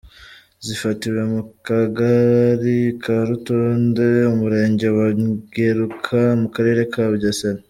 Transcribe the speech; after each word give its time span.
Zafatiwe 0.65 1.21
mu 1.31 1.41
kagari 1.67 2.79
ka 3.03 3.17
Rutonde, 3.29 4.07
umurenge 4.33 4.87
wa 4.97 5.07
Ngeruka, 5.21 6.19
mu 6.41 6.47
karere 6.55 6.81
ka 6.93 7.03
Bugesera. 7.11 7.59